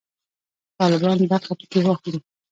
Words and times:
طالبان 0.79 1.17
برخه 1.31 1.53
پکښې 1.59 1.79
واخلي. 1.83 2.19